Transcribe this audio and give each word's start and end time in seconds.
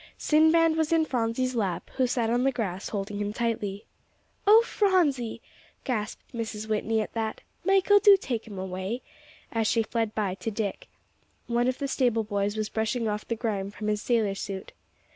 Sinbad 0.17 0.75
was 0.77 0.91
in 0.91 1.05
Phronsie's 1.05 1.53
lap, 1.53 1.91
who 1.97 2.07
sat 2.07 2.31
on 2.31 2.43
the 2.43 2.51
grass, 2.51 2.89
holding 2.89 3.19
him 3.21 3.31
tightly. 3.33 3.85
"Oh, 4.47 4.63
Phronsie!" 4.65 5.43
gasped 5.83 6.33
Mrs. 6.33 6.67
Whitney 6.67 7.01
at 7.01 7.13
that. 7.13 7.41
"Michael, 7.63 7.99
do 7.99 8.17
take 8.17 8.47
him 8.47 8.57
away," 8.57 9.03
as 9.51 9.67
she 9.67 9.83
fled 9.83 10.15
by 10.15 10.33
to 10.33 10.49
Dick. 10.49 10.87
One 11.45 11.67
of 11.67 11.77
the 11.77 11.87
stable 11.87 12.23
boys 12.23 12.57
was 12.57 12.67
brushing 12.67 13.07
off 13.07 13.27
the 13.27 13.35
grime 13.35 13.69
from 13.69 13.89
his 13.89 14.01
sailor 14.01 14.33
suit. 14.33 14.71